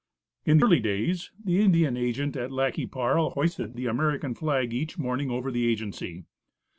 [0.45, 4.97] In early days, the Indian agent at Lac qui Parle hoisted the American flag each
[4.97, 6.23] morning over the agency.